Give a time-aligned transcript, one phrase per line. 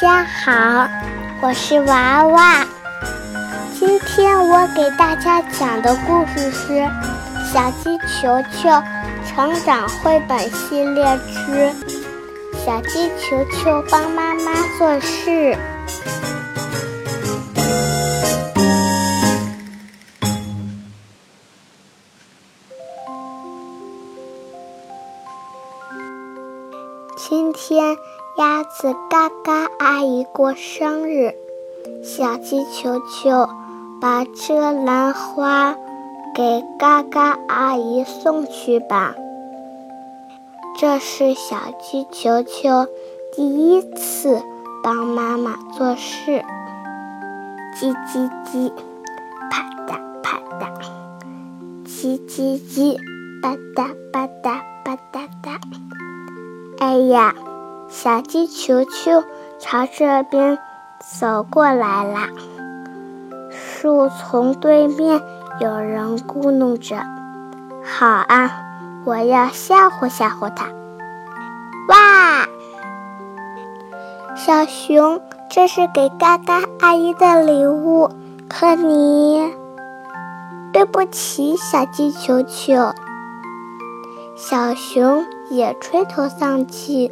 [0.00, 0.88] 家好，
[1.42, 2.64] 我是娃娃。
[3.78, 6.72] 今天我给大家讲的故事是
[7.52, 8.70] 《小鸡球球
[9.26, 11.04] 成长绘本系列
[11.44, 11.70] 之
[12.64, 15.30] 小鸡球球帮妈妈做事》。
[27.18, 27.94] 今天。
[28.40, 31.34] 鸭子嘎嘎阿姨过生日，
[32.02, 33.46] 小鸡球球
[34.00, 35.76] 把这篮花
[36.34, 39.14] 给嘎嘎阿姨送去吧。
[40.78, 42.86] 这是小鸡球球
[43.36, 44.40] 第一次
[44.82, 46.42] 帮妈妈做事。
[47.76, 48.72] 叽叽叽，
[49.50, 50.72] 啪嗒啪嗒，
[51.86, 52.96] 叽叽叽，
[53.42, 55.60] 吧嗒吧嗒吧嗒嗒。
[56.78, 57.34] 哎呀！
[57.90, 59.24] 小鸡球球
[59.58, 60.60] 朝这边
[61.00, 62.28] 走过来啦。
[63.50, 65.20] 树丛对面
[65.60, 67.02] 有人咕哝着
[67.82, 68.62] ：“好啊，
[69.04, 70.66] 我要吓唬吓唬它。”
[71.90, 72.46] 哇！
[74.36, 78.08] 小熊，这是给嘎嘎阿姨的礼物，
[78.48, 79.52] 可你……
[80.72, 82.94] 对不起，小鸡球球。
[84.36, 87.10] 小熊也垂头丧气。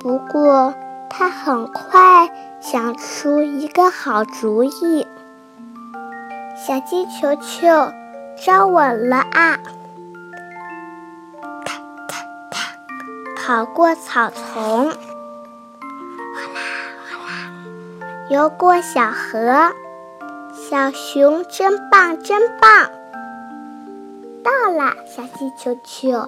[0.00, 0.74] 不过，
[1.10, 2.30] 他很快
[2.60, 5.06] 想出一个好主意。
[6.56, 7.92] 小鸡球球，
[8.44, 9.58] 招稳了啊！
[11.64, 11.74] 咔
[12.08, 12.76] 咔咔，
[13.36, 14.92] 跑过草丛，哗
[16.54, 16.60] 啦
[17.10, 19.72] 哗啦，游过小河。
[20.68, 22.90] 小熊真棒，真棒！
[24.42, 26.26] 到了，小鸡球球，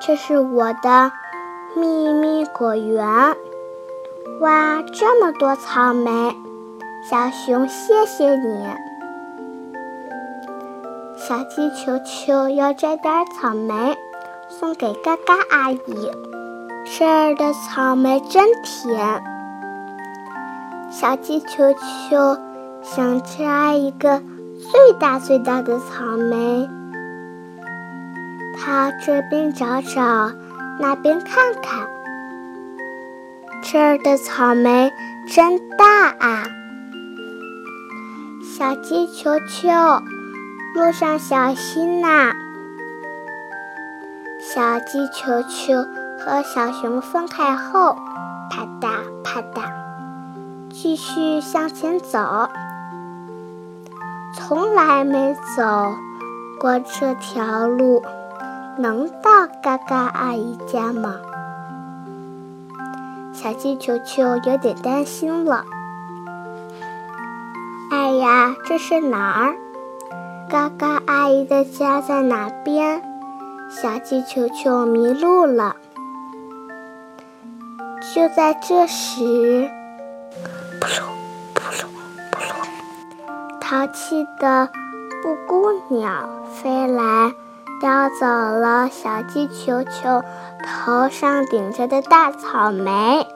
[0.00, 1.12] 这是我的。
[1.76, 3.06] 秘密果园，
[4.40, 6.34] 哇，这么多草莓！
[7.08, 8.66] 小熊，谢谢你。
[11.16, 13.96] 小鸡球球要摘点草莓
[14.48, 16.10] 送给嘎嘎阿姨，
[16.84, 19.22] 这儿的草莓真甜。
[20.90, 22.36] 小鸡球球
[22.82, 24.20] 想摘一个
[24.72, 26.68] 最大最大的草莓，
[28.58, 30.32] 它这边找找。
[30.80, 31.86] 那边看看，
[33.62, 34.90] 这儿的草莓
[35.28, 36.44] 真大啊！
[38.42, 39.68] 小鸡球球，
[40.74, 42.32] 路上小心呐！
[44.40, 45.74] 小鸡球球
[46.18, 47.94] 和小熊分开后，
[48.48, 49.70] 啪嗒啪嗒，
[50.70, 52.48] 继续向前走，
[54.34, 55.94] 从来没走
[56.58, 58.02] 过这条路。
[58.78, 61.16] 能到嘎嘎阿姨家吗？
[63.32, 65.64] 小鸡球球有点担心了。
[67.90, 69.54] 哎呀，这是哪儿？
[70.48, 73.02] 嘎嘎阿姨的家在哪边？
[73.70, 75.76] 小鸡球球迷路了。
[78.14, 79.70] 就在这时，
[80.80, 81.02] 扑噜
[81.54, 81.86] 扑噜
[82.30, 82.52] 扑噜，
[83.60, 84.68] 淘气的
[85.22, 87.32] 布谷鸟飞来。
[87.80, 90.22] 叼走了小鸡球球
[90.62, 93.26] 头上顶着的大草莓，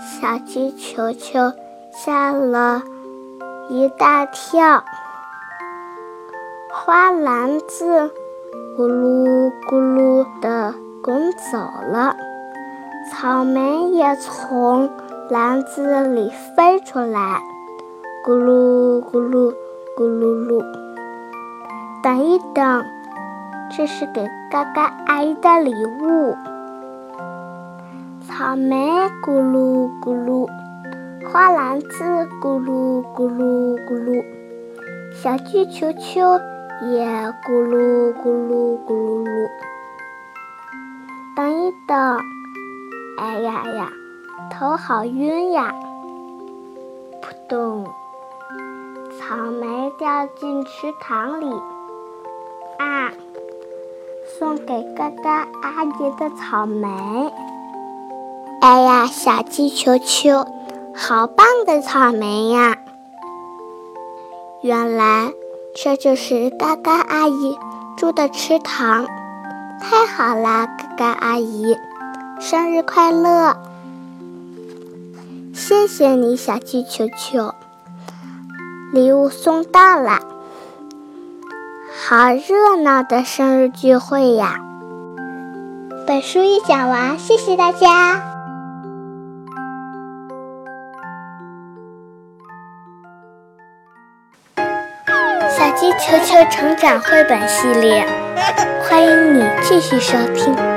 [0.00, 1.52] 小鸡球球
[1.92, 2.82] 吓了
[3.68, 4.82] 一大跳，
[6.72, 8.10] 花篮子
[8.78, 12.16] 咕噜咕噜的滚走了，
[13.12, 14.88] 草莓也从
[15.28, 17.42] 篮子里飞出来，
[18.26, 19.52] 咕噜咕噜
[19.94, 20.85] 咕噜噜。
[22.06, 22.86] 等一等，
[23.68, 26.36] 这是给嘎嘎阿姨的礼物。
[28.22, 28.76] 草莓
[29.24, 30.48] 咕噜咕噜，
[31.28, 34.24] 花篮子咕噜咕噜咕噜，
[35.12, 36.20] 小鸡球球
[36.92, 37.04] 也
[37.44, 39.48] 咕噜咕噜咕噜噜。
[41.34, 42.20] 等一等，
[43.18, 43.90] 哎呀呀，
[44.52, 45.74] 头好晕呀！
[47.20, 47.84] 扑通，
[49.18, 51.52] 草莓掉进池塘里。
[52.78, 53.12] 啊！
[54.38, 56.88] 送给嘎嘎阿姨的草莓。
[58.60, 60.46] 哎呀，小鸡球球，
[60.94, 62.76] 好棒的草莓呀！
[64.62, 65.32] 原来
[65.74, 67.56] 这就是嘎嘎阿姨
[67.96, 69.06] 住的池塘。
[69.80, 71.76] 太好啦，嘎嘎阿姨，
[72.40, 73.56] 生日快乐！
[75.54, 77.54] 谢谢你，小鸡球球，
[78.92, 80.20] 礼物送到了。
[82.08, 84.60] 好热闹的生日聚会呀。
[86.06, 88.22] 本书已讲完谢谢大家。
[95.50, 98.06] 小鸡球球成长绘本系列
[98.88, 100.75] 欢迎你继续收听。